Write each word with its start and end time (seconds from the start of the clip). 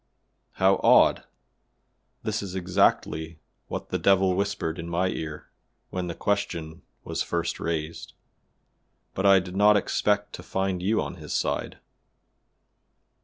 "How 0.53 0.79
odd! 0.81 1.25
This 2.23 2.41
is 2.41 2.55
exactly 2.55 3.37
what 3.67 3.89
the 3.91 3.99
Devil 3.99 4.33
whispered 4.33 4.79
in 4.79 4.89
my 4.89 5.09
ear 5.09 5.51
when 5.91 6.07
the 6.07 6.15
question 6.15 6.81
was 7.03 7.21
first 7.21 7.59
raised, 7.59 8.13
but 9.13 9.27
I 9.27 9.39
did 9.39 9.55
not 9.55 9.77
expect 9.77 10.33
to 10.33 10.41
find 10.41 10.81
you 10.81 10.99
on 11.03 11.17
his 11.17 11.33
side." 11.33 11.77